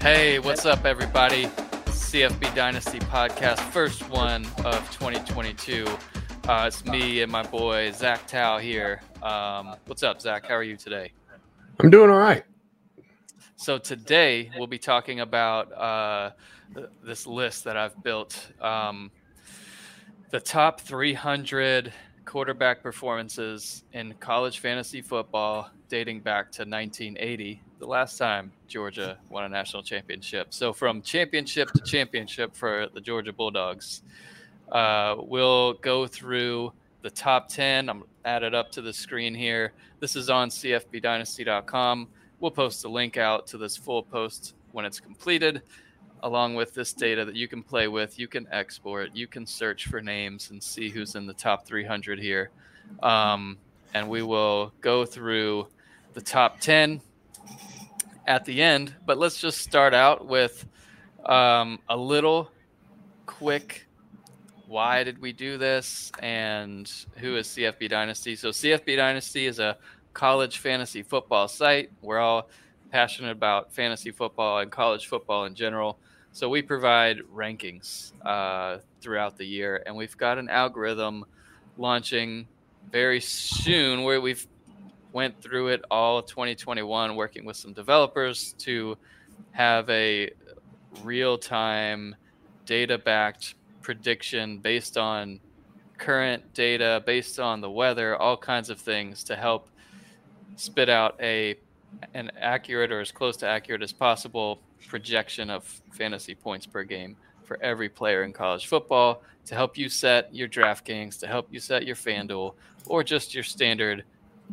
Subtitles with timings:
[0.00, 1.46] Hey, what's up, everybody?
[1.86, 5.86] CFB Dynasty podcast, first one of 2022.
[6.46, 9.02] Uh, it's me and my boy Zach Tao here.
[9.24, 10.46] Um, what's up, Zach?
[10.46, 11.12] How are you today?
[11.80, 12.44] I'm doing all right.
[13.56, 16.30] So today we'll be talking about uh,
[16.76, 18.52] th- this list that I've built.
[18.60, 19.10] Um,
[20.30, 21.92] the top 300
[22.24, 29.44] quarterback performances in college fantasy football dating back to 1980, the last time Georgia won
[29.44, 30.48] a national championship.
[30.50, 34.02] So, from championship to championship for the Georgia Bulldogs,
[34.72, 36.72] uh, we'll go through
[37.02, 37.88] the top 10.
[37.88, 39.72] I'm added up to the screen here.
[40.00, 42.08] This is on cfbdynasty.com.
[42.40, 45.62] We'll post a link out to this full post when it's completed
[46.22, 48.18] along with this data that you can play with.
[48.18, 52.18] You can export, you can search for names and see who's in the top 300
[52.18, 52.50] here.
[53.02, 53.56] Um,
[53.94, 55.68] and we will go through
[56.14, 57.00] the top 10
[58.28, 58.94] at the end.
[59.04, 60.64] But let's just start out with
[61.26, 62.52] um, a little
[63.26, 63.86] quick
[64.68, 68.36] why did we do this and who is CFB Dynasty?
[68.36, 69.78] So, CFB Dynasty is a
[70.12, 71.90] college fantasy football site.
[72.02, 72.50] We're all
[72.90, 75.98] passionate about fantasy football and college football in general.
[76.32, 81.24] So we provide rankings uh, throughout the year, and we've got an algorithm
[81.78, 82.46] launching
[82.90, 84.46] very soon where we've
[85.18, 88.96] went through it all 2021, working with some developers to
[89.50, 90.30] have a
[91.02, 92.14] real-time,
[92.66, 95.40] data-backed prediction based on
[95.96, 99.68] current data, based on the weather, all kinds of things to help
[100.54, 101.56] spit out a
[102.14, 107.16] an accurate or as close to accurate as possible projection of fantasy points per game
[107.42, 111.58] for every player in college football to help you set your DraftKings, to help you
[111.58, 112.54] set your FanDuel,
[112.86, 114.04] or just your standard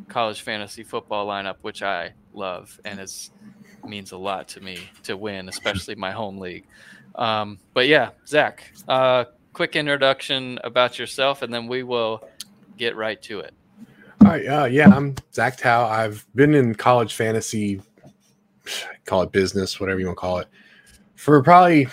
[0.08, 3.30] college fantasy football lineup, which I love and it
[3.86, 6.66] means a lot to me to win, especially my home league.
[7.16, 12.28] Um, but yeah, Zach, uh, quick introduction about yourself, and then we will
[12.78, 13.54] get right to it.
[14.22, 14.46] All right.
[14.46, 15.86] Uh, yeah, I'm Zach Tao.
[15.86, 17.82] I've been in college fantasy
[19.06, 20.48] call it business, whatever you want to call it,
[21.16, 21.88] for probably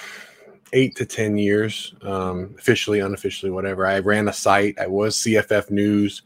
[0.72, 3.86] eight to 10 years, um, officially, unofficially, whatever.
[3.86, 6.22] I ran a site, I was CFF News.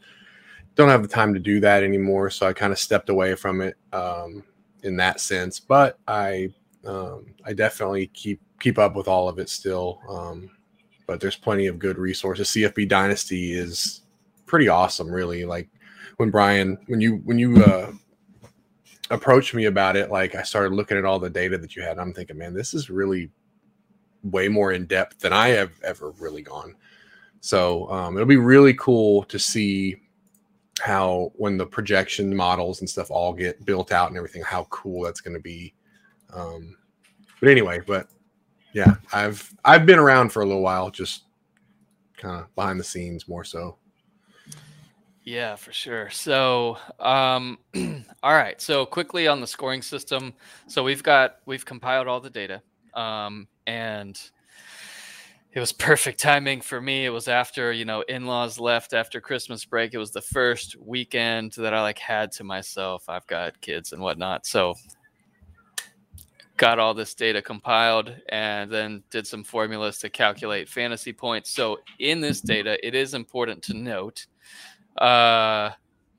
[0.77, 2.29] Don't have the time to do that anymore.
[2.29, 4.43] So I kind of stepped away from it um,
[4.83, 5.59] in that sense.
[5.59, 6.49] But I,
[6.85, 9.99] um, I definitely keep keep up with all of it still.
[10.09, 10.49] Um,
[11.07, 12.49] but there's plenty of good resources.
[12.49, 14.03] CFB Dynasty is
[14.45, 15.45] pretty awesome, really.
[15.45, 15.69] Like
[16.17, 17.91] when Brian, when you when you uh,
[19.09, 21.97] approached me about it, like I started looking at all the data that you had.
[21.97, 23.31] I'm thinking, man, this is really
[24.23, 26.75] way more in depth than I have ever really gone.
[27.39, 29.95] So um, it'll be really cool to see
[30.79, 35.03] how when the projection models and stuff all get built out and everything, how cool
[35.03, 35.73] that's going to be.
[36.33, 36.77] Um,
[37.39, 38.07] but anyway, but
[38.73, 41.23] yeah, I've I've been around for a little while, just
[42.17, 43.77] kind of behind the scenes more so.
[45.23, 46.09] Yeah, for sure.
[46.09, 47.59] So, um,
[48.23, 48.61] all right.
[48.61, 50.33] So quickly on the scoring system.
[50.67, 52.61] So we've got we've compiled all the data,
[52.93, 54.17] um, and
[55.57, 57.03] it was perfect timing for me.
[57.03, 59.95] It was after you know in-laws left after Christmas break.
[59.95, 63.09] It was the first weekend that I like had to myself.
[63.09, 64.75] I've got kids and whatnot, so
[66.57, 71.49] got all this data compiled and then did some formulas to calculate fantasy points.
[71.49, 74.27] So in this data, it is important to note
[74.99, 75.71] uh,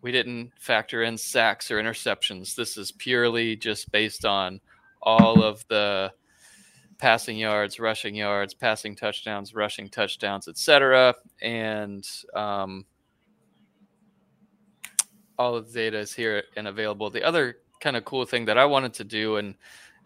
[0.03, 2.57] we didn't factor in sacks or interceptions.
[2.57, 4.61] This is purely just based on
[5.01, 6.13] all of the
[6.99, 11.15] passing yards, rushing yards, passing touchdowns, rushing touchdowns, etc.
[11.41, 12.85] And um,
[15.39, 17.11] all of the data is here and available.
[17.11, 19.55] The other kind of cool thing that I wanted to do, and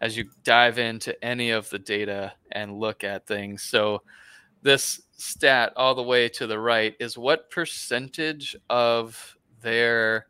[0.01, 4.03] as you dive into any of the data and look at things, so
[4.61, 10.27] this stat all the way to the right is what percentage of their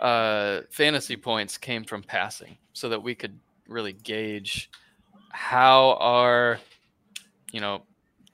[0.00, 3.38] uh, fantasy points came from passing so that we could
[3.68, 4.70] really gauge
[5.30, 6.58] how are
[7.52, 7.82] you know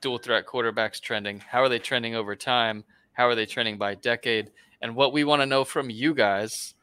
[0.00, 1.40] dual threat quarterbacks trending?
[1.40, 2.84] How are they trending over time?
[3.12, 4.50] How are they trending by decade?
[4.82, 6.74] And what we want to know from you guys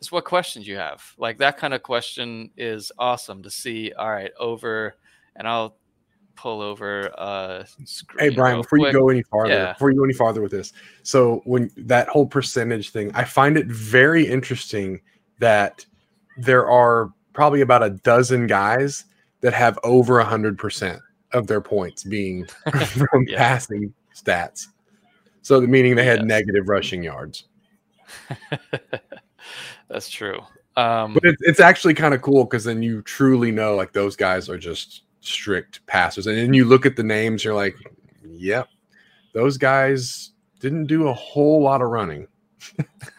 [0.00, 1.02] is what questions you have.
[1.18, 3.92] Like that kind of question is awesome to see.
[3.92, 4.94] All right over
[5.36, 5.76] and i'll
[6.34, 7.64] pull over uh
[8.18, 8.92] hey brian before quick.
[8.92, 9.72] you go any farther yeah.
[9.74, 10.72] before you go any farther with this
[11.02, 15.00] so when that whole percentage thing i find it very interesting
[15.38, 15.84] that
[16.38, 19.04] there are probably about a dozen guys
[19.42, 21.00] that have over a hundred percent
[21.32, 22.46] of their points being
[22.86, 23.36] from yeah.
[23.36, 24.66] passing stats
[25.42, 26.26] so the meaning they had yes.
[26.26, 27.44] negative rushing yards
[29.88, 30.40] that's true
[30.76, 34.16] Um, But it's, it's actually kind of cool because then you truly know like those
[34.16, 36.26] guys are just strict passers.
[36.26, 37.76] And then you look at the names, you're like,
[38.24, 38.68] yep,
[39.34, 40.30] those guys
[40.60, 42.26] didn't do a whole lot of running.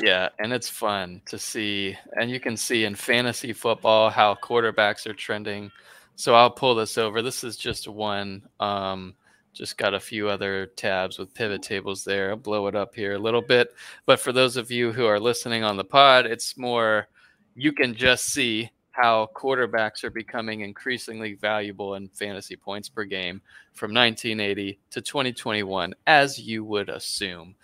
[0.00, 5.06] yeah, and it's fun to see, and you can see in fantasy football how quarterbacks
[5.06, 5.70] are trending.
[6.16, 7.22] So I'll pull this over.
[7.22, 8.42] This is just one.
[8.60, 9.14] Um,
[9.52, 12.30] just got a few other tabs with pivot tables there.
[12.30, 13.74] I'll blow it up here a little bit.
[14.06, 17.08] But for those of you who are listening on the pod, it's more
[17.56, 23.40] you can just see how quarterbacks are becoming increasingly valuable in fantasy points per game
[23.72, 27.54] from 1980 to 2021, as you would assume.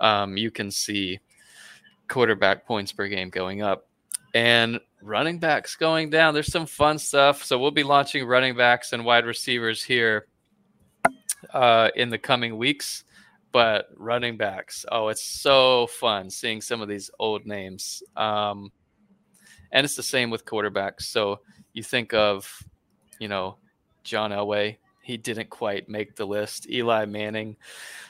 [0.00, 1.20] Um, you can see
[2.10, 3.88] quarterback points per game going up
[4.34, 6.34] and running backs going down.
[6.34, 7.42] There's some fun stuff.
[7.44, 10.26] So we'll be launching running backs and wide receivers here
[11.54, 13.04] uh, in the coming weeks.
[13.52, 18.02] But running backs, oh, it's so fun seeing some of these old names.
[18.16, 18.70] Um,
[19.72, 21.02] and it's the same with quarterbacks.
[21.02, 21.40] So
[21.72, 22.62] you think of,
[23.18, 23.56] you know,
[24.04, 24.76] John Elway.
[25.02, 26.68] He didn't quite make the list.
[26.70, 27.56] Eli Manning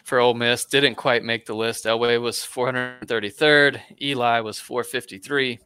[0.04, 1.84] for Ole Miss didn't quite make the list.
[1.84, 3.80] Elway was 433rd.
[4.02, 5.58] Eli was 453.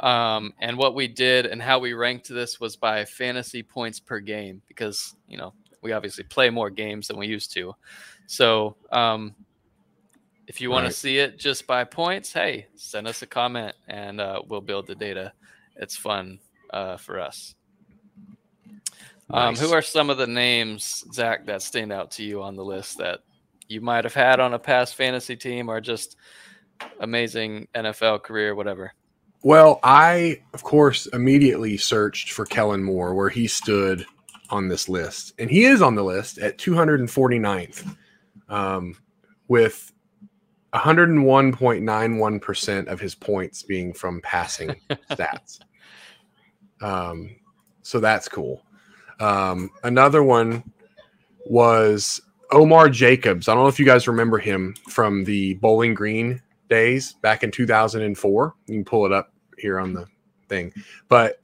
[0.00, 4.18] Um, and what we did and how we ranked this was by fantasy points per
[4.18, 7.72] game because you know we obviously play more games than we used to.
[8.26, 9.34] So um,
[10.48, 10.90] if you want Right.
[10.92, 14.86] to see it just by points, hey, send us a comment and uh, we'll build
[14.86, 15.32] the data.
[15.76, 17.54] It's fun uh, for us.
[19.30, 22.64] Um, who are some of the names, Zach, that stand out to you on the
[22.64, 23.20] list that
[23.68, 26.16] you might have had on a past fantasy team or just
[27.00, 28.92] amazing NFL career, whatever?
[29.42, 34.06] Well, I, of course, immediately searched for Kellen Moore where he stood
[34.50, 35.34] on this list.
[35.38, 37.96] And he is on the list at 249th
[38.48, 38.96] um,
[39.48, 39.92] with
[40.74, 44.74] 101.91% of his points being from passing
[45.10, 45.60] stats.
[46.80, 47.36] Um,
[47.82, 48.62] so that's cool.
[49.20, 50.64] Um, another one
[51.46, 52.20] was
[52.50, 53.48] Omar Jacobs.
[53.48, 57.50] I don't know if you guys remember him from the Bowling Green days back in
[57.50, 58.54] 2004.
[58.66, 60.06] You can pull it up here on the
[60.48, 60.72] thing,
[61.08, 61.40] but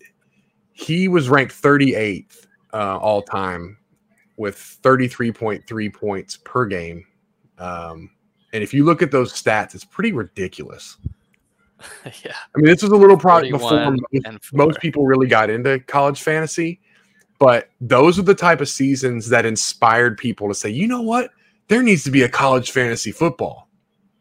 [0.72, 3.76] he was ranked 38th uh, all time
[4.36, 7.04] with 33.3 points per game.
[7.58, 8.10] Um,
[8.52, 10.96] and if you look at those stats, it's pretty ridiculous.
[12.24, 12.34] yeah.
[12.54, 15.78] I mean, this was a little product before most, and most people really got into
[15.80, 16.80] college fantasy,
[17.40, 21.30] but those are the type of seasons that inspired people to say, you know what?
[21.68, 23.66] There needs to be a college fantasy football.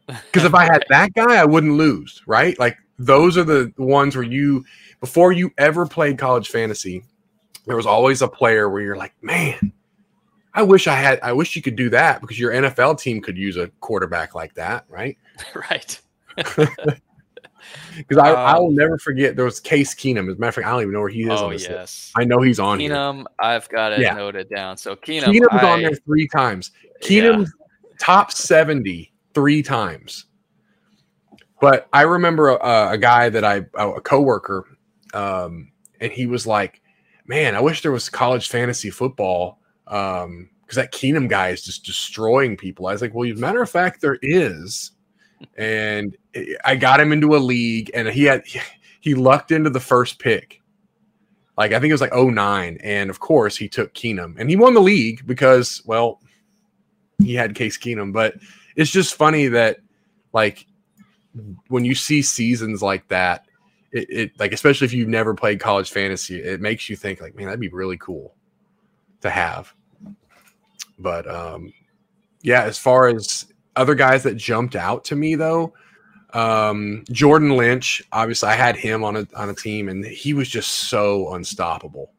[0.32, 2.58] Because if I had that guy, I wouldn't lose, right?
[2.58, 4.64] Like those are the ones where you,
[4.98, 7.04] before you ever played college fantasy,
[7.66, 9.72] there was always a player where you're like, man,
[10.52, 13.38] I wish I had, I wish you could do that because your NFL team could
[13.38, 15.16] use a quarterback like that, right?
[15.54, 16.00] right.
[17.96, 20.28] Because I, Um, I will never forget there was Case Keenum.
[20.30, 21.70] As a matter of fact, I don't even know where he is Oh this list.
[21.70, 22.12] yes.
[22.16, 22.90] I know he's on here.
[22.90, 24.14] Keenum, I've got it Yeah.
[24.14, 24.76] noted down.
[24.76, 26.70] So Keenum, Keenum's on there three times.
[27.08, 27.44] yeah.
[27.98, 30.26] Top 70 three times.
[31.60, 34.66] But I remember a, a guy that I, a coworker,
[35.12, 35.70] um,
[36.00, 36.80] and he was like,
[37.26, 39.60] man, I wish there was college fantasy football.
[39.86, 42.86] Um, because that Keenum guy is just destroying people.
[42.86, 44.92] I was like, well, as a matter of fact, there is.
[45.56, 46.16] And
[46.64, 48.44] I got him into a league, and he had
[49.00, 50.60] he lucked into the first pick.
[51.56, 52.78] Like I think it was like 09.
[52.82, 56.20] And of course he took Keenum and he won the league because, well,
[57.22, 58.12] he had Case Keenum.
[58.12, 58.36] But
[58.76, 59.78] it's just funny that
[60.32, 60.66] like
[61.68, 63.46] when you see seasons like that,
[63.92, 67.34] it, it like especially if you've never played college fantasy, it makes you think like,
[67.34, 68.34] man, that'd be really cool
[69.20, 69.74] to have.
[70.98, 71.74] But um
[72.42, 75.72] yeah, as far as other guys that jumped out to me though,
[76.32, 80.48] um Jordan Lynch, obviously I had him on a on a team and he was
[80.48, 82.12] just so unstoppable.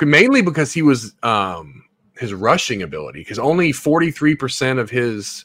[0.00, 1.84] Mainly because he was um
[2.18, 5.44] his rushing ability because only 43% of his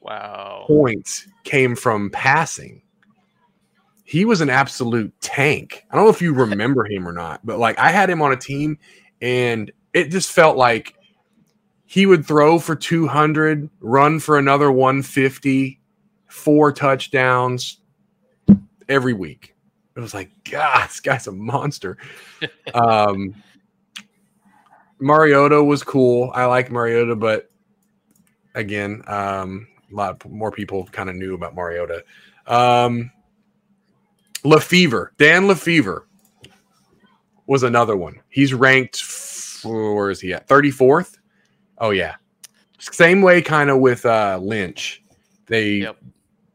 [0.00, 0.64] Wow.
[0.66, 2.82] points came from passing.
[4.04, 5.84] He was an absolute tank.
[5.90, 8.32] I don't know if you remember him or not, but like I had him on
[8.32, 8.78] a team
[9.20, 10.94] and it just felt like
[11.90, 15.80] he would throw for 200, run for another 150,
[16.26, 17.78] four touchdowns
[18.90, 19.54] every week.
[19.96, 21.96] It was like, God, this guy's a monster.
[22.74, 23.34] um,
[25.00, 26.30] Mariota was cool.
[26.34, 27.50] I like Mariota, but
[28.54, 32.04] again, um, a lot more people kind of knew about Mariota.
[32.46, 33.10] Um,
[34.44, 36.02] LeFevour, Dan LeFevour
[37.46, 38.20] was another one.
[38.28, 39.02] He's ranked,
[39.64, 40.46] where is he at?
[40.48, 41.17] 34th?
[41.80, 42.16] Oh, yeah.
[42.78, 45.02] Same way kind of with uh, Lynch.
[45.46, 45.96] They Yep.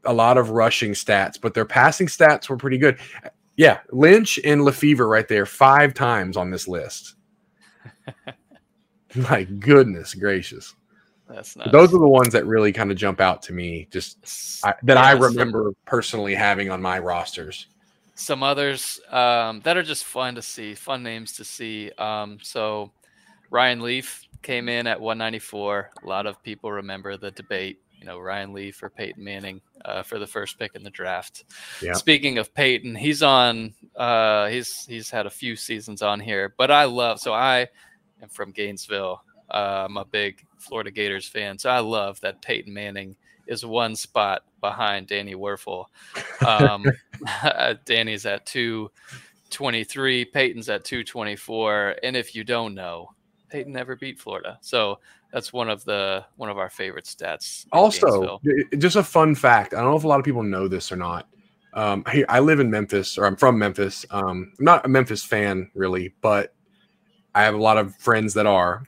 [0.05, 2.97] a lot of rushing stats, but their passing stats were pretty good.
[3.55, 7.15] Yeah, Lynch and LeFevour right there five times on this list.
[9.15, 10.75] My goodness gracious.
[11.29, 11.71] That's nice.
[11.71, 14.17] Those are the ones that really kind of jump out to me, just
[14.65, 17.67] I, that yeah, I remember some, personally having on my rosters.
[18.15, 21.91] Some others um, that are just fun to see, fun names to see.
[21.97, 22.91] Um, so
[23.49, 25.89] Ryan Leaf came in at 194.
[26.03, 30.03] A lot of people remember the debate, you know, Ryan Lee for Peyton Manning uh,
[30.03, 31.45] for the first pick in the draft.
[31.81, 31.93] Yeah.
[31.93, 33.73] Speaking of Peyton, he's on.
[33.95, 37.19] Uh, he's he's had a few seasons on here, but I love.
[37.19, 37.67] So I
[38.21, 39.23] am from Gainesville.
[39.49, 43.15] Uh, I'm a big Florida Gators fan, so I love that Peyton Manning
[43.47, 45.85] is one spot behind Danny Wuerffel.
[46.45, 46.85] Um,
[47.85, 51.97] Danny's at 223, Peyton's at 224.
[52.03, 53.09] And if you don't know,
[53.53, 54.57] Peyton never beat Florida.
[54.61, 54.99] So
[55.31, 57.67] that's one of the one of our favorite stats.
[57.71, 58.41] Also,
[58.79, 59.75] just a fun fact.
[59.75, 61.29] I don't know if a lot of people know this or not.
[61.75, 64.07] Um, I, I live in Memphis, or I'm from Memphis.
[64.09, 66.55] Um, I'm not a Memphis fan really, but
[67.35, 68.87] I have a lot of friends that are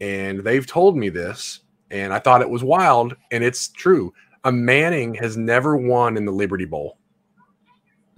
[0.00, 1.60] and they've told me this,
[1.90, 4.12] and I thought it was wild, and it's true.
[4.44, 6.98] A Manning has never won in the Liberty Bowl.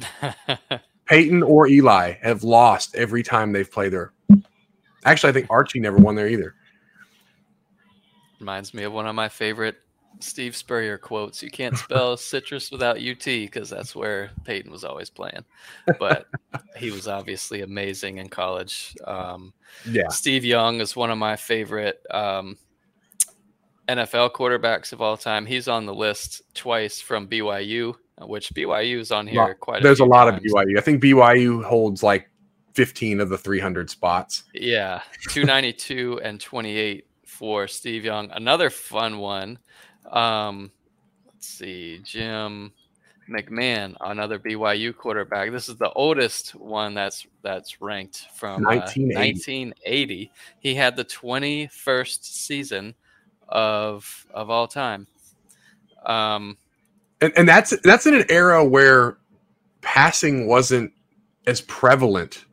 [1.07, 4.13] Peyton or Eli have lost every time they've played there.
[5.05, 6.55] Actually, I think Archie never won there either.
[8.41, 9.77] Reminds me of one of my favorite
[10.21, 11.43] Steve Spurrier quotes.
[11.43, 15.45] You can't spell citrus without UT because that's where Peyton was always playing.
[15.99, 16.27] But
[16.77, 18.97] he was obviously amazing in college.
[19.05, 19.53] Um,
[19.89, 20.09] yeah.
[20.09, 22.57] Steve Young is one of my favorite um,
[23.89, 25.47] NFL quarterbacks of all time.
[25.47, 29.83] He's on the list twice from BYU, which BYU is on here quite.
[29.83, 30.45] There's a, a lot times.
[30.45, 30.79] of BYU.
[30.79, 32.29] I think BYU holds like
[32.79, 34.45] 15 of the 300 spots.
[34.55, 38.31] Yeah, 292 and 28 for Steve Young.
[38.31, 39.59] Another fun one
[40.13, 40.71] um,
[41.27, 42.73] let's see, Jim
[43.29, 45.51] McMahon, another BYU quarterback.
[45.51, 49.13] This is the oldest one that's that's ranked from 1980.
[49.13, 50.33] Uh, 1980.
[50.61, 52.95] He had the 21st season
[53.49, 55.09] of of all time.
[56.07, 56.57] Um,
[57.21, 59.19] and, and that's that's in an era where
[59.81, 60.93] passing wasn't
[61.49, 62.45] as prevalent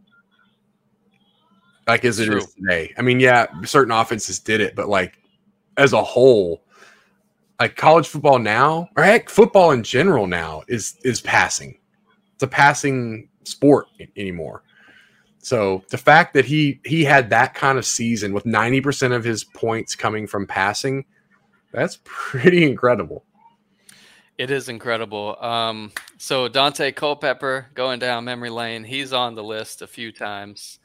[1.88, 2.38] like as it true.
[2.38, 2.94] is today.
[2.98, 5.18] I mean, yeah, certain offenses did it, but like
[5.78, 6.64] as a whole,
[7.60, 11.78] like college football now, or heck, football in general now is is passing.
[12.34, 13.88] It's a passing sport
[14.18, 14.64] anymore.
[15.40, 19.44] So the fact that he he had that kind of season with 90% of his
[19.44, 21.06] points coming from passing,
[21.72, 23.24] that's pretty incredible.
[24.38, 25.38] It is incredible.
[25.40, 30.80] Um, so Dante Culpepper going down memory lane, he's on the list a few times.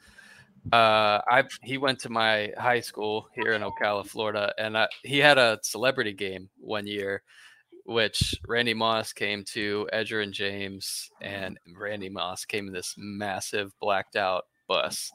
[0.71, 5.17] Uh, I he went to my high school here in Ocala, Florida, and I, he
[5.17, 7.23] had a celebrity game one year,
[7.85, 14.15] which Randy Moss came to, Edgerrin James, and Randy Moss came in this massive blacked
[14.15, 15.11] out bus.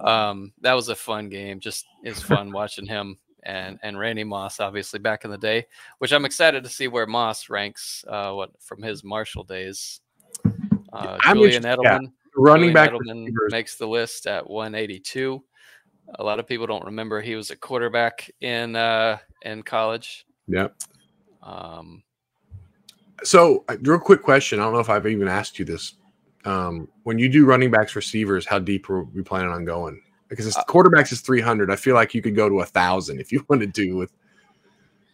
[0.00, 1.60] Um, that was a fun game.
[1.60, 5.66] Just it's fun watching him and and Randy Moss, obviously back in the day,
[5.98, 8.04] which I'm excited to see where Moss ranks.
[8.06, 10.00] Uh, what from his Marshall days.
[10.92, 11.82] Uh, Julian Edelman.
[12.02, 12.92] Yeah running back
[13.50, 15.42] makes the list at 182.
[16.14, 20.26] A lot of people don't remember he was a quarterback in uh, in college.
[20.46, 20.68] Yeah.
[21.42, 22.02] Um,
[23.22, 24.58] so, uh, real quick question.
[24.58, 25.94] I don't know if I've even asked you this.
[26.44, 30.00] Um, when you do running backs, receivers, how deep are we planning on going?
[30.28, 31.70] Because uh, quarterbacks is 300.
[31.70, 34.12] I feel like you could go to a thousand if you want to do with.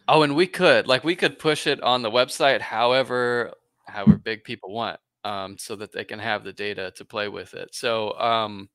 [0.07, 3.51] Oh, and we could like we could push it on the website, however,
[3.87, 7.55] however big people want um, so that they can have the data to play with
[7.55, 7.73] it.
[7.73, 8.69] So, um,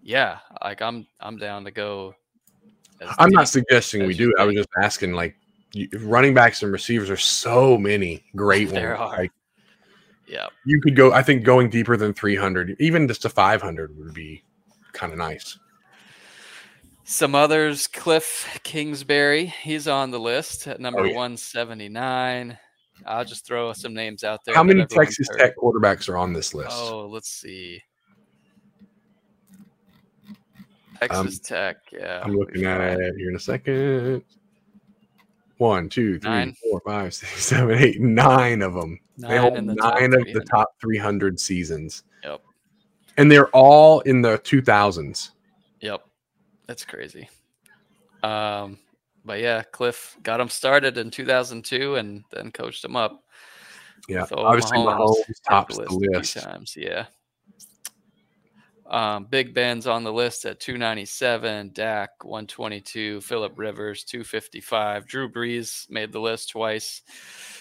[0.00, 2.14] yeah, like I'm I'm down to go.
[3.18, 4.32] I'm not suggesting we do.
[4.38, 5.34] I was just asking, like,
[6.02, 9.00] running backs and receivers are so many great there ones.
[9.00, 9.18] Are.
[9.18, 9.32] Like,
[10.28, 11.12] yeah, you could go.
[11.12, 14.44] I think going deeper than 300, even just to 500, would be
[14.92, 15.58] kind of nice.
[17.04, 21.16] Some others, Cliff Kingsbury, he's on the list at number oh, yeah.
[21.16, 22.56] 179.
[23.06, 24.54] I'll just throw some names out there.
[24.54, 26.70] How many Texas Tech quarterbacks are on this list?
[26.72, 27.82] Oh, let's see.
[31.00, 32.22] Texas um, Tech, yeah.
[32.22, 34.22] I'm looking at it here in a second.
[35.58, 36.56] One, two, three, nine.
[36.62, 38.98] four, five, six, seven, eight, nine of them.
[39.18, 42.04] Nine they hold the nine of the top 300 seasons.
[42.24, 42.40] Yep.
[43.16, 45.30] And they're all in the 2000s.
[45.80, 46.04] Yep.
[46.66, 47.28] That's crazy.
[48.22, 48.78] Um,
[49.24, 53.24] but yeah, Cliff got him started in 2002 and then coached him up.
[54.08, 56.36] Yeah, obviously Mahomes, Mahomes tops the list.
[56.38, 57.06] Times, yeah.
[58.92, 65.88] Um, Big Ben's on the list at 297, Dak 122, Philip Rivers 255, Drew Brees
[65.88, 67.00] made the list twice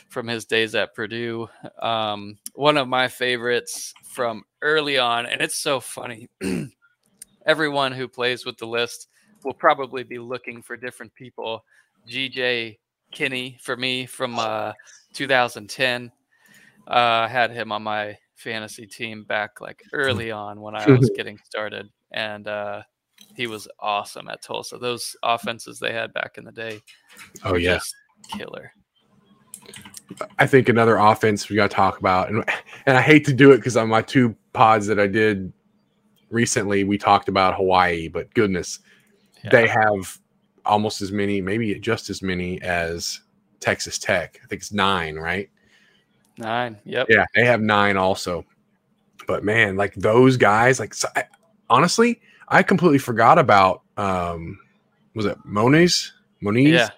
[0.10, 1.48] from his days at Purdue.
[1.82, 6.28] Um, one of my favorites from early on, and it's so funny.
[7.46, 9.08] Everyone who plays with the list
[9.44, 11.64] will probably be looking for different people.
[12.08, 12.78] GJ
[13.12, 14.74] Kinne for me from uh,
[15.14, 16.12] 2010.
[16.88, 21.38] Uh, had him on my fantasy team back like early on when I was getting
[21.46, 22.82] started, and uh,
[23.36, 24.78] he was awesome at Tulsa.
[24.78, 26.82] Those offenses they had back in the day.
[27.44, 27.80] Oh yeah,
[28.36, 28.74] killer.
[30.40, 32.44] I think another offense we got to talk about, and
[32.86, 35.54] and I hate to do it because on my two pods that I did
[36.30, 38.80] recently, we talked about Hawaii, but goodness,
[39.44, 39.50] yeah.
[39.50, 40.20] they have
[40.66, 43.22] almost as many, maybe just as many as
[43.60, 44.40] Texas Tech.
[44.44, 45.50] I think it's nine, right?
[46.38, 46.78] Nine.
[46.86, 47.08] Yep.
[47.10, 48.46] Yeah, they have nine also.
[49.28, 51.26] But man, like those guys, like so I,
[51.70, 54.60] honestly, I completely forgot about um
[55.14, 56.12] was it Moniz?
[56.42, 56.72] Moniz?
[56.72, 56.90] Yeah.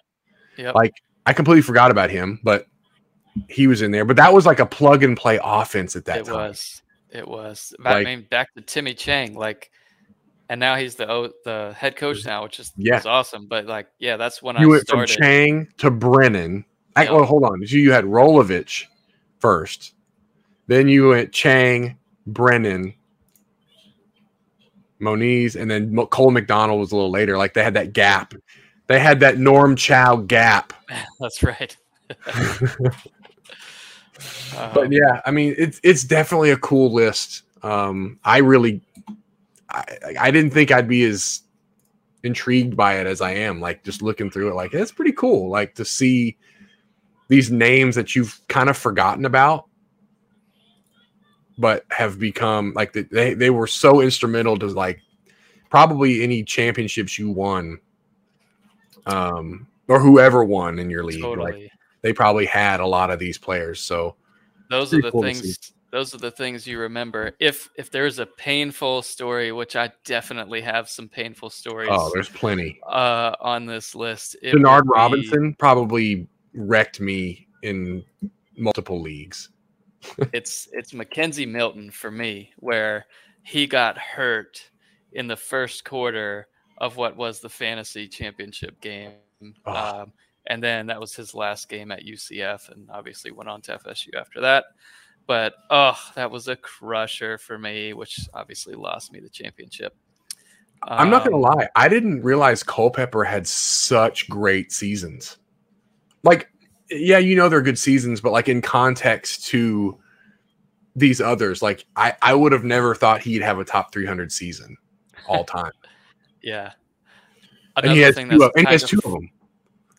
[0.57, 0.75] Yep.
[0.75, 0.93] Like
[1.25, 2.67] I completely forgot about him, but
[3.49, 4.05] he was in there.
[4.05, 6.33] But that was like a plug and play offense at that it time.
[6.33, 6.81] It was.
[7.09, 7.73] It was.
[7.79, 9.71] Like, I mean, back to Timmy Chang, like
[10.53, 13.01] and now he's the the head coach now, which is yeah.
[13.07, 13.47] awesome.
[13.47, 15.09] But like, yeah, that's when you I went started.
[15.09, 16.63] from Chang to Brennan.
[16.95, 17.59] I, well, hold on.
[17.63, 18.83] You had Rolovich
[19.39, 19.95] first,
[20.67, 22.93] then you went Chang, Brennan,
[24.99, 27.35] Moniz, and then Cole McDonald was a little later.
[27.35, 28.35] Like they had that gap.
[28.85, 30.71] They had that Norm Chow gap.
[31.19, 31.75] That's right.
[34.71, 37.41] but yeah, I mean, it's it's definitely a cool list.
[37.63, 38.81] Um, I really
[39.69, 39.83] I,
[40.19, 41.41] I didn't think I'd be as
[42.23, 43.59] intrigued by it as I am.
[43.59, 45.49] Like just looking through it, like it's pretty cool.
[45.49, 46.37] Like to see
[47.27, 49.67] these names that you've kind of forgotten about,
[51.57, 55.01] but have become like they they were so instrumental to like
[55.69, 57.79] probably any championships you won,
[59.05, 61.21] um, or whoever won in your league.
[61.21, 61.63] Totally.
[61.63, 63.81] Like they probably had a lot of these players.
[63.81, 64.15] So
[64.69, 67.35] those are the cool things those are the things you remember.
[67.39, 71.89] If if there's a painful story, which I definitely have some painful stories.
[71.91, 74.35] Oh, there's plenty uh, on this list.
[74.43, 78.03] Denard Robinson be, probably wrecked me in
[78.57, 79.49] multiple leagues.
[80.33, 83.05] it's it's McKenzie Milton for me, where
[83.43, 84.67] he got hurt
[85.11, 86.47] in the first quarter
[86.79, 89.11] of what was the fantasy championship game.
[89.67, 90.01] Oh.
[90.01, 90.13] Um,
[90.47, 94.15] and then that was his last game at UCF, and obviously went on to FSU
[94.19, 94.65] after that.
[95.25, 99.95] But oh, that was a crusher for me, which obviously lost me the championship.
[100.85, 105.37] I'm not gonna um, lie, I didn't realize Culpepper had such great seasons.
[106.23, 106.49] Like,
[106.89, 109.97] yeah, you know they're good seasons, but like in context to
[110.95, 114.75] these others, like I I would have never thought he'd have a top 300 season
[115.25, 115.71] all time.
[116.41, 116.73] yeah,
[117.77, 119.29] Another and he has, two, of, and he has two of them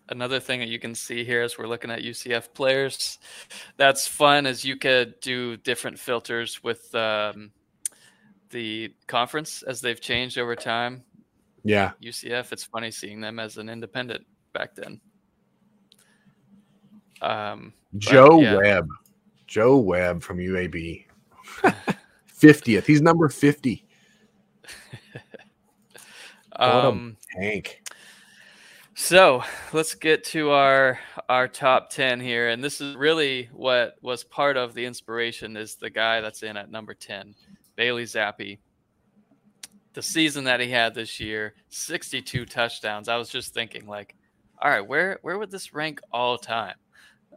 [0.09, 3.19] another thing that you can see here as we're looking at UCF players
[3.77, 7.51] that's fun as you could do different filters with um,
[8.51, 11.03] the conference as they've changed over time.
[11.65, 11.93] Yeah.
[12.03, 15.01] UCF, it's funny seeing them as an independent back then.
[17.21, 18.57] Um, Joe yeah.
[18.57, 18.89] Webb.
[19.47, 21.05] Joe Webb from UAB.
[22.41, 22.85] 50th.
[22.87, 23.85] He's number 50.
[26.57, 27.83] um, tank.
[28.97, 34.23] So let's get to our our top ten here, and this is really what was
[34.23, 35.57] part of the inspiration.
[35.57, 37.35] Is the guy that's in at number ten,
[37.75, 38.59] Bailey Zappe.
[39.95, 43.09] The season that he had this year, sixty-two touchdowns.
[43.09, 44.15] I was just thinking, like,
[44.63, 46.77] all right, where where would this rank all time?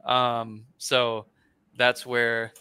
[0.05, 1.25] Um, so
[1.75, 2.53] that's where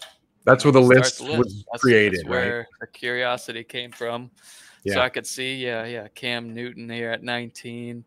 [0.43, 2.19] that's where the list, the list, was that's, created.
[2.21, 2.67] That's where right?
[2.81, 4.31] the curiosity came from.
[4.83, 4.95] Yeah.
[4.95, 8.03] So I could see, yeah, yeah, Cam Newton here at nineteen.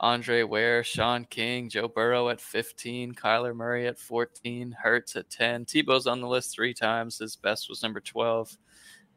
[0.00, 5.64] Andre Ware, Shaun King, Joe Burrow at 15, Kyler Murray at 14, Hurts at 10.
[5.64, 7.18] Tebow's on the list three times.
[7.18, 8.58] His best was number 12.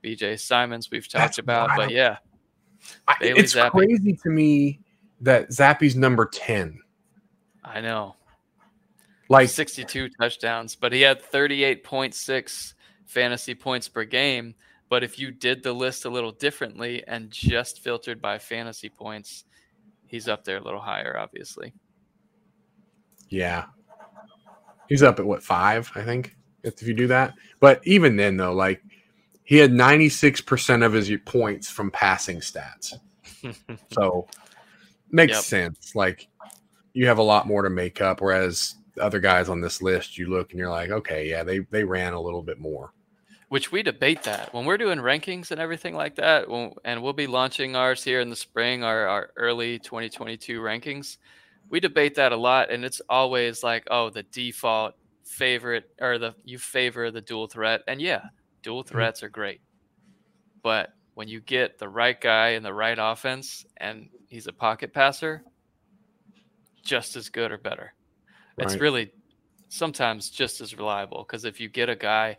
[0.03, 1.79] BJ Symons, we've talked That's about, wild.
[1.79, 2.17] but yeah.
[3.21, 3.71] it's Zappe.
[3.71, 4.79] crazy to me
[5.21, 6.79] that Zappe's number 10.
[7.63, 8.15] I know.
[9.29, 12.73] Like 62 touchdowns, but he had 38.6
[13.05, 14.55] fantasy points per game.
[14.89, 19.43] But if you did the list a little differently and just filtered by fantasy points,
[20.07, 21.73] he's up there a little higher, obviously.
[23.29, 23.65] Yeah.
[24.89, 27.33] He's up at what, five, I think, if you do that.
[27.59, 28.81] But even then, though, like
[29.43, 32.93] he had 96% of his points from passing stats.
[33.91, 34.27] so
[35.11, 35.43] makes yep.
[35.43, 35.95] sense.
[35.95, 36.27] Like
[36.93, 38.21] you have a lot more to make up.
[38.21, 41.83] Whereas other guys on this list, you look and you're like, okay, yeah, they, they
[41.83, 42.93] ran a little bit more.
[43.49, 46.47] Which we debate that when we're doing rankings and everything like that.
[46.83, 51.17] And we'll be launching ours here in the spring, our, our early 2022 rankings.
[51.69, 56.33] We debate that a lot, and it's always like, oh, the default favorite or the
[56.45, 58.21] you favor the dual threat, and yeah,
[58.63, 58.95] dual mm-hmm.
[58.95, 59.59] threats are great,
[60.63, 64.93] but when you get the right guy in the right offense and he's a pocket
[64.93, 65.41] passer,
[66.83, 67.91] just as good or better.
[68.55, 68.67] Right.
[68.67, 69.11] It's really
[69.67, 72.37] sometimes just as reliable because if you get a guy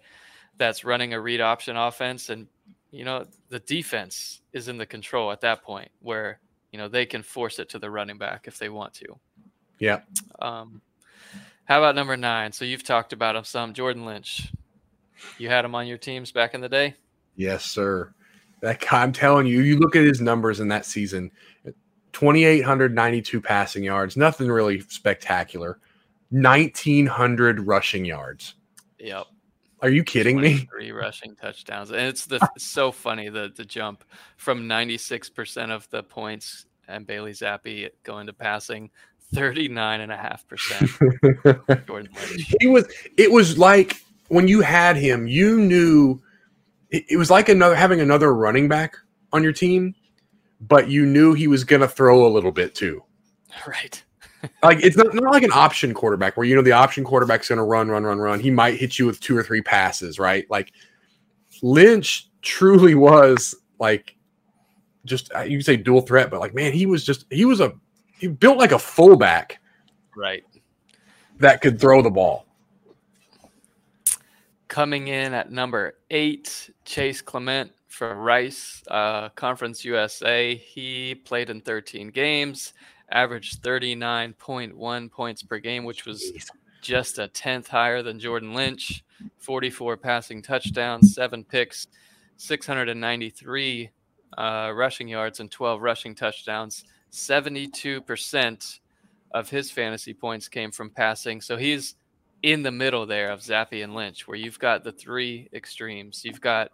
[0.59, 2.47] that's running a read option offense and
[2.91, 6.41] you know the defense is in the control at that point where
[6.73, 9.19] you know they can force it to the running back if they want to.
[9.79, 10.01] Yeah.
[10.41, 10.83] Um
[11.65, 12.53] how about number nine?
[12.53, 13.75] So you've talked about him some.
[13.75, 14.53] Jordan lynch.
[15.37, 16.95] You had him on your teams back in the day?
[17.37, 18.13] Yes sir.
[18.61, 21.31] That guy, i'm telling you you look at his numbers in that season
[22.13, 25.79] 2892 passing yards nothing really spectacular.
[26.31, 28.55] 1900 rushing yards.
[28.99, 29.27] Yep
[29.81, 30.69] are you kidding me?
[30.73, 34.05] Three rushing touchdowns, and it's the it's so funny the the jump
[34.37, 38.91] from ninety six percent of the points and Bailey Zappe going to passing
[39.35, 40.91] 39 and a half percent.
[42.61, 42.87] He was.
[43.17, 46.21] It was like when you had him, you knew
[46.91, 48.97] it, it was like another having another running back
[49.33, 49.95] on your team,
[50.61, 53.03] but you knew he was going to throw a little bit too.
[53.67, 54.03] Right
[54.63, 57.59] like it's not, not like an option quarterback where you know the option quarterback's going
[57.59, 58.41] to run, run, run, run.
[58.41, 60.49] He might hit you with two or three passes, right?
[60.51, 60.73] Like
[61.63, 64.17] Lynch truly was like
[65.05, 67.73] just uh, you say dual threat, but like man, he was just he was a
[68.19, 69.61] he built like a fullback,
[70.17, 70.45] right?
[71.39, 72.47] That could throw the ball.
[74.69, 80.55] Coming in at number eight, Chase Clement from Rice uh, Conference USA.
[80.55, 82.75] He played in 13 games
[83.11, 86.33] averaged 39.1 points per game, which was
[86.81, 89.05] just a tenth higher than Jordan Lynch.
[89.39, 91.89] 44 passing touchdowns, seven picks,
[92.37, 93.91] 693
[94.37, 96.85] uh, rushing yards, and 12 rushing touchdowns.
[97.11, 98.81] 72%
[99.33, 101.41] of his fantasy points came from passing.
[101.41, 101.97] So he's
[102.43, 106.25] in the middle there of Zappe and Lynch, where you've got the three extremes.
[106.25, 106.71] You've got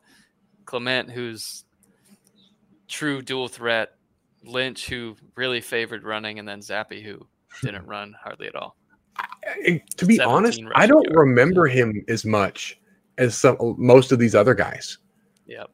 [0.67, 1.65] Clement, who's
[2.89, 3.97] true dual threat,
[4.45, 7.27] Lynch, who really favored running, and then Zappe, who
[7.63, 8.77] didn't run hardly at all.
[9.97, 11.75] to be honest, I don't yards, remember so.
[11.75, 12.79] him as much
[13.19, 14.99] as some most of these other guys.
[15.47, 15.71] Yep.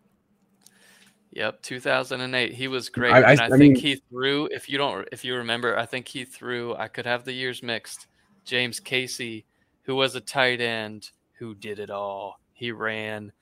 [1.32, 2.52] Yep, 2008.
[2.52, 4.46] He was great, I, I, and I, I think mean, he threw.
[4.46, 6.74] If you don't, if you remember, I think he threw.
[6.74, 8.08] I could have the years mixed.
[8.44, 9.44] James Casey,
[9.82, 12.40] who was a tight end, who did it all.
[12.52, 13.32] He ran.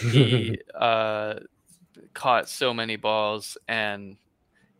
[0.00, 1.34] He uh,
[2.14, 4.16] caught so many balls, and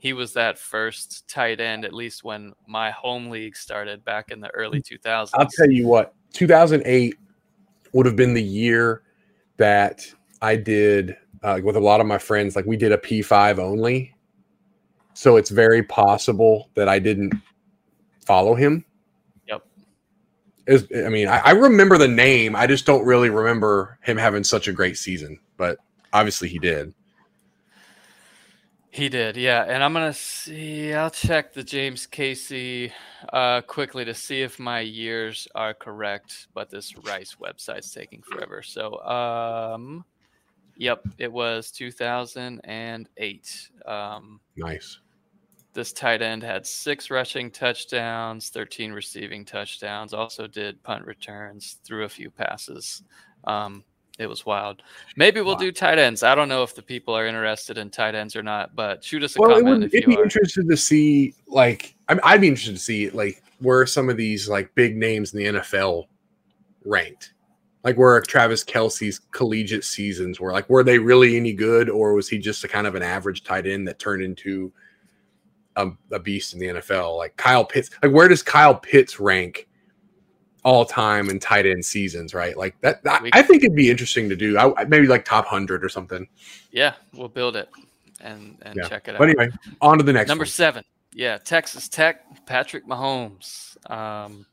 [0.05, 4.39] he was that first tight end, at least when my home league started back in
[4.39, 5.31] the early 2000s.
[5.33, 7.17] I'll tell you what, 2008
[7.95, 9.01] would have been the year
[9.57, 10.03] that
[10.43, 12.55] I did uh, with a lot of my friends.
[12.55, 14.15] Like we did a P5 only.
[15.15, 17.33] So it's very possible that I didn't
[18.27, 18.85] follow him.
[19.49, 19.63] Yep.
[20.69, 22.55] Was, I mean, I, I remember the name.
[22.55, 25.79] I just don't really remember him having such a great season, but
[26.13, 26.93] obviously he did.
[28.95, 29.65] He did, yeah.
[29.67, 30.95] And I'm gonna see.
[30.95, 32.93] I'll check the James Casey
[33.33, 36.47] uh, quickly to see if my years are correct.
[36.55, 38.63] But this Rice website's taking forever.
[38.63, 40.05] So, um,
[40.77, 43.71] yep, it was 2008.
[43.85, 45.01] Um, nice.
[45.73, 50.15] This tight end had six rushing touchdowns, 13 receiving touchdowns.
[50.15, 53.03] Also did punt returns, threw a few passes.
[53.43, 53.83] Um,
[54.19, 54.83] it was wild.
[55.17, 55.61] Maybe we'll wow.
[55.61, 56.23] do tight ends.
[56.23, 59.23] I don't know if the people are interested in tight ends or not, but shoot
[59.25, 59.69] us a well, comment.
[59.69, 60.23] It would, it'd be are.
[60.23, 64.49] interested to see, like, I I'd be interested to see, like, where some of these
[64.49, 66.07] like big names in the NFL
[66.85, 67.33] ranked.
[67.83, 70.53] Like where Travis Kelce's collegiate seasons were.
[70.53, 73.45] Like, were they really any good, or was he just a kind of an average
[73.45, 74.73] tight end that turned into
[75.77, 77.19] a, a beast in the NFL?
[77.19, 77.91] Like Kyle Pitts.
[78.03, 79.69] Like, where does Kyle Pitts rank?
[80.65, 82.57] All time and tight end seasons, right?
[82.57, 83.01] Like that.
[83.07, 84.59] I, I think it'd be interesting to do.
[84.59, 86.27] I, maybe like top hundred or something.
[86.73, 87.69] Yeah, we'll build it
[88.21, 88.89] and and yeah.
[88.89, 89.19] check it out.
[89.19, 89.51] But anyway,
[89.81, 90.29] on to the next.
[90.29, 90.49] Number one.
[90.49, 90.85] seven.
[91.13, 93.77] Yeah, Texas Tech, Patrick Mahomes.
[93.89, 94.47] Um,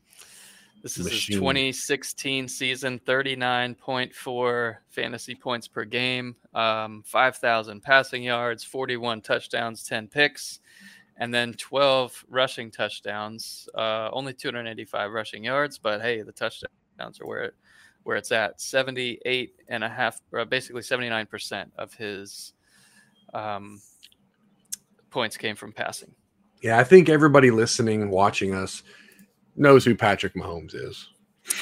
[0.83, 1.33] this is Machine.
[1.33, 10.07] his 2016 season, 39.4 fantasy points per game, um, 5,000 passing yards, 41 touchdowns, 10
[10.07, 10.59] picks
[11.21, 13.69] and then 12 rushing touchdowns.
[13.75, 17.55] Uh, only 285 rushing yards, but hey, the touchdowns are where it
[18.03, 18.59] where it's at.
[18.59, 22.53] 78 and a half, uh, basically 79 percent of his
[23.35, 23.79] um,
[25.11, 26.11] points came from passing.
[26.63, 28.81] Yeah, I think everybody listening, watching us,
[29.55, 31.07] knows who Patrick Mahomes is.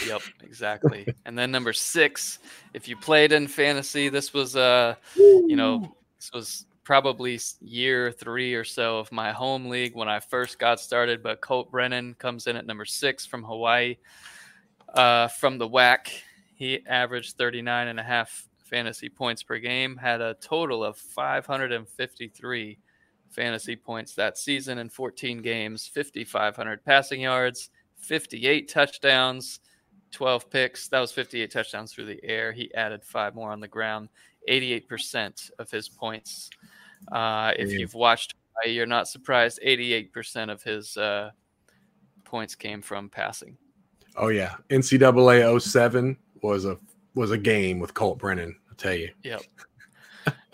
[0.08, 1.06] Yep, exactly.
[1.26, 2.40] and then number six,
[2.74, 8.56] if you played in fantasy, this was uh, you know, this was probably year three
[8.56, 11.22] or so of my home league when I first got started.
[11.22, 13.98] But Colt Brennan comes in at number six from Hawaii.
[14.96, 16.10] Uh, from the WAC,
[16.56, 22.80] he averaged 39 and a half fantasy points per game, had a total of 553
[23.30, 29.60] fantasy points that season in 14 games, 5,500 passing yards, 58 touchdowns,
[30.12, 30.88] 12 picks.
[30.88, 32.52] That was 58 touchdowns through the air.
[32.52, 34.10] He added five more on the ground.
[34.50, 36.50] 88% of his points
[37.12, 38.36] uh, if you've watched,
[38.66, 39.60] you're not surprised.
[39.66, 41.32] 88% of his uh,
[42.26, 43.58] points came from passing.
[44.16, 46.78] Oh yeah, NCAA 07 was a
[47.16, 48.56] was a game with Colt Brennan.
[48.70, 49.10] I'll tell you.
[49.24, 49.42] Yep.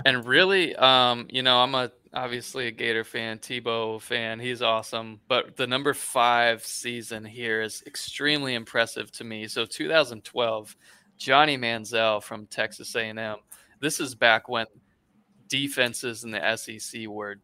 [0.06, 4.40] and really, um, you know, I'm a obviously a Gator fan, Tebow fan.
[4.40, 9.48] He's awesome, but the number five season here is extremely impressive to me.
[9.48, 10.76] So 2012,
[11.18, 13.38] Johnny Manziel from Texas A&M.
[13.80, 14.66] This is back when
[15.48, 17.38] defenses in the SEC were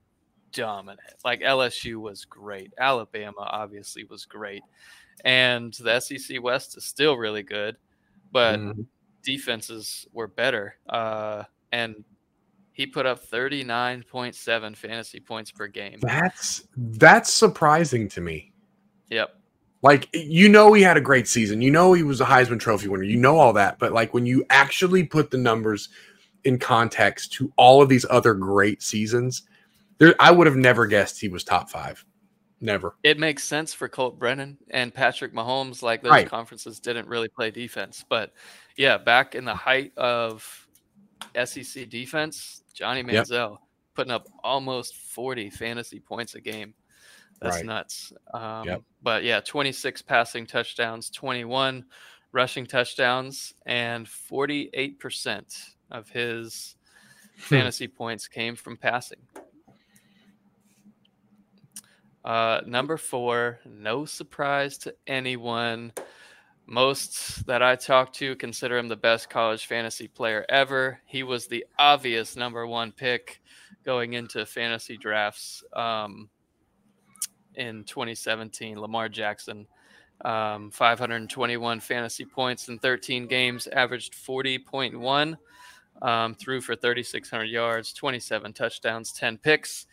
[0.52, 1.00] dominant.
[1.24, 2.74] Like LSU was great.
[2.80, 4.64] Alabama obviously was great.
[5.24, 7.78] And the SEC West is still really good,
[8.32, 8.86] but mm.
[9.24, 10.76] defenses were better.
[10.90, 12.04] Uh, and
[12.74, 16.00] he put up 39.7 fantasy points per game.
[16.02, 18.52] That's that's surprising to me.
[19.10, 19.36] Yep.
[19.84, 21.62] Like you know he had a great season.
[21.62, 23.04] You know he was a Heisman trophy winner.
[23.04, 25.90] You know all that, but like when you actually put the numbers
[26.44, 29.44] in context to all of these other great seasons,
[29.98, 32.04] there I would have never guessed he was top five.
[32.64, 32.96] Never.
[33.04, 35.82] It makes sense for Colt Brennan and Patrick Mahomes.
[35.82, 36.30] Like those right.
[36.30, 38.34] conferences didn't really play defense, but
[38.78, 40.68] yeah, back in the height of
[41.44, 43.60] SEC defense, Johnny Manziel yep.
[43.96, 46.76] putting up almost 40 fantasy points a game.
[47.42, 47.66] That's right.
[47.66, 48.14] nuts.
[48.34, 48.84] Um, yep.
[49.02, 51.84] But yeah, 26 passing touchdowns, 21
[52.32, 56.76] rushing touchdowns, and 48% of his
[57.36, 57.42] hmm.
[57.42, 59.20] fantasy points came from passing.
[62.24, 65.92] Uh, number four, no surprise to anyone.
[66.68, 71.00] Most that I talked to consider him the best college fantasy player ever.
[71.06, 73.42] He was the obvious number one pick
[73.84, 76.30] going into fantasy drafts um,
[77.56, 78.80] in 2017.
[78.80, 79.68] Lamar Jackson,
[80.24, 85.36] um, 521 fantasy points in 13 games, averaged 40.1
[86.02, 89.86] um, threw for 3,600 yards, 27 touchdowns, 10 picks,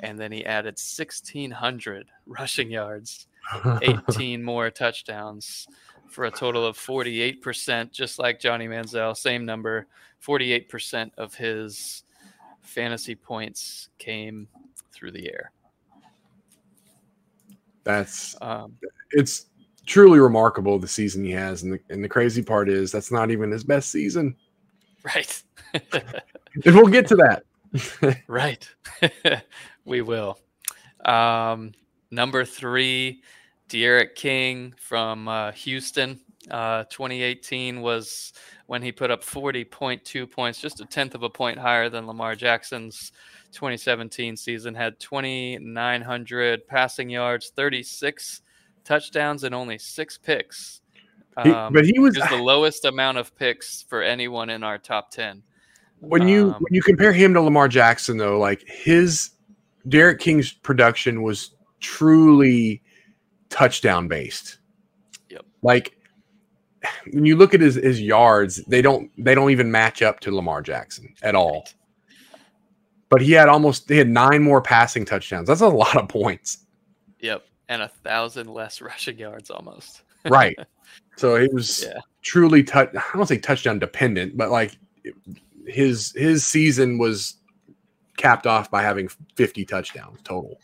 [0.00, 3.26] and then he added 1,600 rushing yards,
[3.82, 5.66] 18 more touchdowns
[6.08, 9.86] for a total of 48%, just like Johnny Manziel, same number.
[10.24, 12.04] 48% of his
[12.62, 14.48] fantasy points came
[14.92, 15.50] through the air.
[17.84, 18.78] That's um,
[19.10, 19.46] it's
[19.84, 23.30] truly remarkable the season he has, and the, and the crazy part is that's not
[23.30, 24.34] even his best season.
[25.04, 25.42] Right.
[25.72, 26.22] and
[26.64, 27.44] we'll get to that.
[28.26, 28.68] right.
[29.84, 30.38] we will.
[31.04, 31.72] Um,
[32.10, 33.22] number three,
[33.68, 36.20] D'Eriq King from uh, Houston.
[36.50, 38.34] Uh, 2018 was
[38.66, 42.34] when he put up 40.2 points, just a tenth of a point higher than Lamar
[42.34, 43.12] Jackson's
[43.52, 44.74] 2017 season.
[44.74, 48.42] Had 2,900 passing yards, 36
[48.84, 50.82] touchdowns, and only six picks.
[51.36, 55.42] Um, but he was the lowest amount of picks for anyone in our top 10.
[56.00, 59.30] When you um, when you compare him to Lamar Jackson though, like his
[59.88, 62.82] D'Eriq King's production was truly
[63.48, 64.58] touchdown based.
[65.30, 65.44] Yep.
[65.62, 65.96] Like
[67.10, 70.34] when you look at his, his yards, they don't they don't even match up to
[70.34, 71.52] Lamar Jackson at all.
[71.52, 71.74] Right.
[73.08, 75.48] But he had almost he had nine more passing touchdowns.
[75.48, 76.66] That's a lot of points.
[77.20, 77.44] Yep.
[77.68, 80.02] And a thousand less rushing yards almost.
[80.28, 80.56] right.
[81.16, 82.00] So he was yeah.
[82.22, 82.90] truly touch.
[82.94, 84.76] I don't say touchdown dependent, but like
[85.66, 87.36] his his season was
[88.16, 90.60] capped off by having 50 touchdowns total.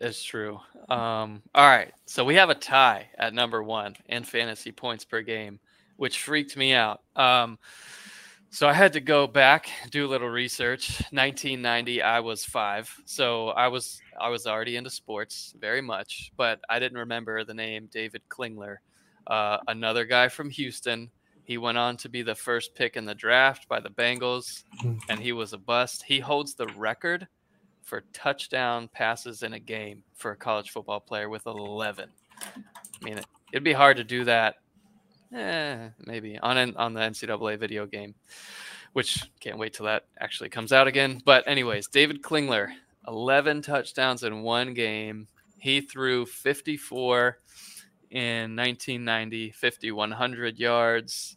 [0.00, 0.60] It's true.
[0.88, 5.22] Um, all right, so we have a tie at number one in fantasy points per
[5.22, 5.58] game,
[5.96, 7.00] which freaked me out.
[7.16, 7.58] Um,
[8.50, 11.00] so I had to go back, do a little research.
[11.10, 16.60] 1990, I was five, so I was I was already into sports very much, but
[16.68, 18.76] I didn't remember the name David Klingler,
[19.26, 21.10] uh, another guy from Houston
[21.44, 24.64] he went on to be the first pick in the draft by the Bengals,
[25.10, 26.02] and he was a bust.
[26.02, 27.28] He holds the record
[27.82, 32.08] for touchdown passes in a game for a college football player with 11.
[32.42, 33.20] I mean,
[33.52, 34.56] it'd be hard to do that.
[35.34, 38.14] Eh, maybe on an, on the NCAA video game,
[38.94, 41.20] which can't wait till that actually comes out again.
[41.26, 42.68] But anyways, David Klingler,
[43.06, 45.28] 11 touchdowns in one game.
[45.58, 47.38] He threw 54
[48.14, 51.36] in 1990, 50, 100 yards,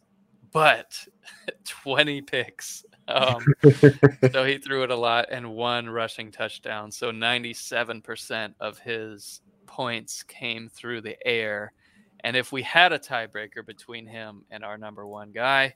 [0.52, 1.06] but
[1.64, 2.84] 20 picks.
[3.08, 3.44] Um,
[4.32, 6.92] so he threw it a lot and one rushing touchdown.
[6.92, 11.72] So 97% of his points came through the air.
[12.20, 15.74] And if we had a tiebreaker between him and our number one guy,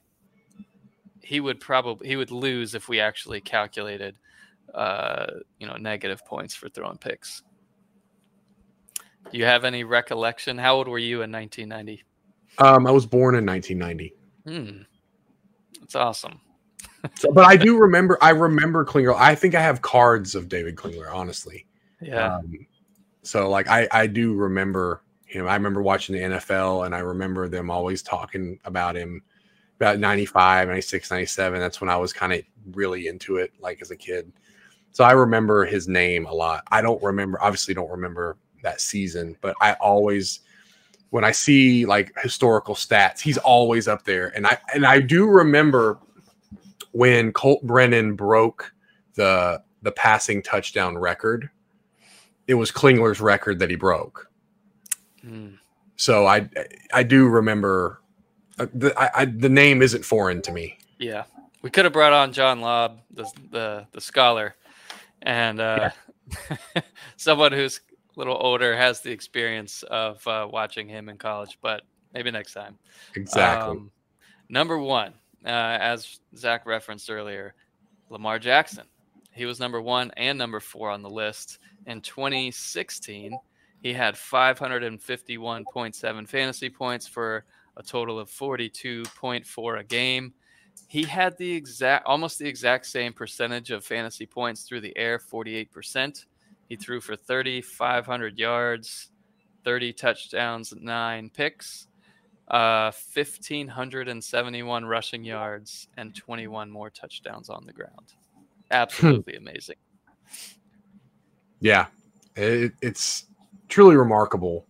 [1.21, 4.17] he would probably he would lose if we actually calculated
[4.73, 7.43] uh, you know negative points for throwing picks.
[9.31, 10.57] Do you have any recollection?
[10.57, 12.03] How old were you in 1990?
[12.59, 14.13] Um, I was born in 1990.
[14.45, 14.83] Hmm.
[15.79, 16.39] That's awesome.
[17.15, 18.17] so, but I do remember.
[18.21, 19.15] I remember Klingler.
[19.17, 21.13] I think I have cards of David Klingler.
[21.13, 21.65] Honestly.
[22.01, 22.35] Yeah.
[22.35, 22.67] Um,
[23.23, 25.47] so like I I do remember him.
[25.47, 29.21] I remember watching the NFL, and I remember them always talking about him
[29.77, 31.59] about 95, 96, 97.
[31.59, 34.31] That's when I was kind of really into it, like as a kid.
[34.91, 36.63] So I remember his name a lot.
[36.71, 40.39] I don't remember, obviously, don't remember that season, but I always,
[41.11, 44.29] when I see like historical stats, he's always up there.
[44.35, 45.99] And I and I do remember
[46.91, 48.73] when Colt Brennan broke
[49.13, 51.49] the the passing touchdown record.
[52.47, 54.29] It was Klingler's record that he broke.
[55.25, 55.57] Mm.
[55.95, 56.49] So I
[56.93, 58.01] I do remember
[58.59, 60.77] uh, the I, I, the name isn't foreign to me.
[60.99, 61.23] Yeah,
[61.61, 64.55] we could have brought on John Lobb, the the, the scholar,
[65.21, 65.89] and uh,
[66.75, 66.81] yeah.
[67.17, 67.81] someone who's
[68.15, 71.57] little older has the experience of uh, watching him in college.
[71.61, 72.77] But maybe next time.
[73.15, 73.71] Exactly.
[73.71, 73.91] Um,
[74.49, 75.13] number one,
[75.45, 77.53] uh, as Zach referenced earlier,
[78.09, 78.85] Lamar Jackson.
[79.31, 83.35] He was number one and number four on the list in 2016.
[83.81, 87.45] He had 551.7 fantasy points for
[87.75, 90.33] a total of 42.4 a game.
[90.87, 95.19] He had the exact, almost the exact same percentage of fantasy points through the air,
[95.19, 96.25] 48%.
[96.73, 99.11] He threw for 3,500 yards,
[99.63, 101.85] 30 touchdowns, nine picks,
[102.47, 108.15] uh, 1,571 rushing yards, and 21 more touchdowns on the ground.
[108.71, 109.75] Absolutely amazing.
[111.59, 111.85] Yeah,
[112.35, 113.27] it, it's
[113.69, 114.65] truly remarkable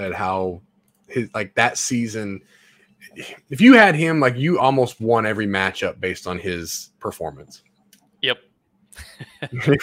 [0.00, 0.60] at how
[1.06, 2.40] his like that season.
[3.48, 7.62] If you had him, like you almost won every matchup based on his performance.
[8.22, 8.38] Yep.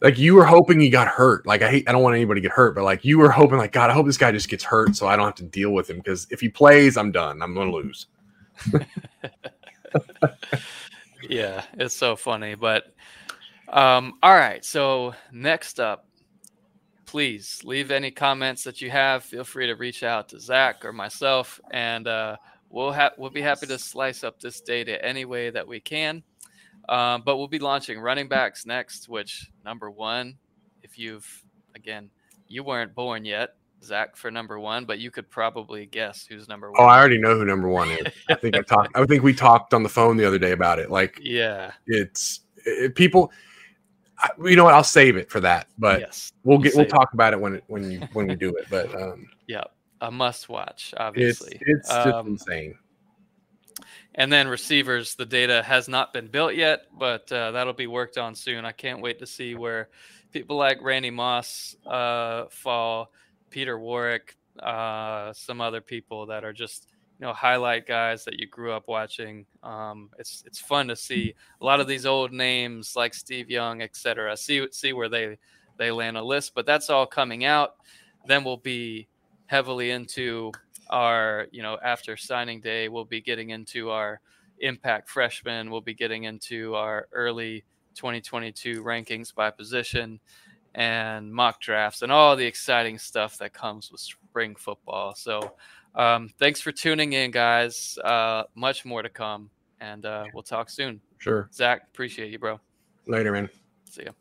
[0.00, 1.46] like you were hoping he got hurt.
[1.46, 3.58] Like I hate, I don't want anybody to get hurt, but like you were hoping,
[3.58, 5.70] like God, I hope this guy just gets hurt so I don't have to deal
[5.70, 7.42] with him because if he plays, I'm done.
[7.42, 8.06] I'm gonna lose.
[11.28, 12.54] yeah, it's so funny.
[12.54, 12.94] But
[13.68, 16.06] um, all right, so next up,
[17.06, 19.24] please leave any comments that you have.
[19.24, 22.36] Feel free to reach out to Zach or myself, and uh,
[22.70, 26.22] we'll have we'll be happy to slice up this data any way that we can.
[26.88, 29.08] Um, but we'll be launching running backs next.
[29.08, 30.38] Which number one,
[30.82, 31.26] if you've
[31.74, 32.10] again,
[32.46, 36.70] you weren't born yet, Zach for number one, but you could probably guess who's number
[36.70, 36.80] one.
[36.80, 38.12] Oh, I already know who number one is.
[38.28, 38.96] I think I talked.
[38.96, 40.90] I think we talked on the phone the other day about it.
[40.90, 43.32] Like, yeah, it's it, people
[44.20, 44.74] I, you know what?
[44.74, 47.14] I'll save it for that, but yes, we'll get we'll talk it.
[47.14, 48.66] about it when it, when you when we do it.
[48.68, 49.64] But um, yeah,
[50.00, 50.92] a must watch.
[50.96, 52.78] Obviously, it's, it's um, just insane.
[54.18, 58.18] And then receivers, the data has not been built yet, but uh, that'll be worked
[58.18, 58.64] on soon.
[58.64, 59.90] I can't wait to see where
[60.32, 63.12] people like Randy Moss uh, fall,
[63.48, 66.88] Peter Warrick, uh, some other people that are just
[67.20, 69.46] you know highlight guys that you grew up watching.
[69.62, 73.82] Um, it's it's fun to see a lot of these old names like Steve Young,
[73.82, 74.36] etc.
[74.36, 75.38] See see where they
[75.76, 77.76] they land a list, but that's all coming out.
[78.26, 79.06] Then we'll be
[79.46, 80.50] heavily into
[80.90, 82.88] our you know after signing day.
[82.88, 84.20] We'll be getting into our
[84.60, 85.70] impact freshmen.
[85.70, 90.20] We'll be getting into our early 2022 rankings by position
[90.74, 95.14] and mock drafts and all the exciting stuff that comes with spring football.
[95.14, 95.54] So
[95.94, 97.98] um, thanks for tuning in, guys.
[98.04, 101.00] Uh, much more to come, and uh, we'll talk soon.
[101.18, 101.48] Sure.
[101.52, 102.60] Zach, appreciate you, bro.
[103.06, 103.48] Later, man.
[103.90, 104.12] See ya.